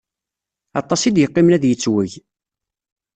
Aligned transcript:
Aṭas 0.79 1.01
i 1.03 1.09
d-yeqqimen 1.15 1.55
ad 1.57 1.63
yettweg. 1.67 2.11